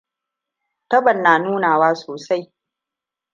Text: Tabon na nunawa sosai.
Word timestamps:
Tabon 0.89 1.17
na 1.23 1.37
nunawa 1.39 1.89
sosai. 2.01 2.43